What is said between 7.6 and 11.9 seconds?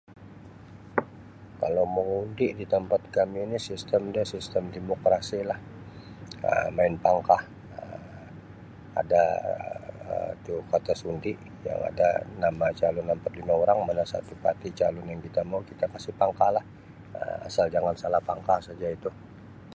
Um ada Um tu kertas undi dan